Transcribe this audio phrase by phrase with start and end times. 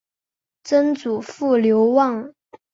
[0.63, 2.33] 曾祖父刘旺。